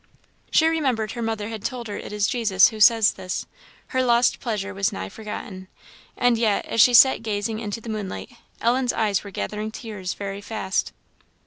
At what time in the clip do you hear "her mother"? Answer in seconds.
1.11-1.49